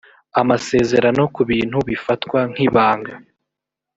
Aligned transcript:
amasezerano 0.41 1.21
ku 1.33 1.41
bintu 1.51 1.77
bifatwa 1.89 2.39
nk’ibanga 2.51 3.13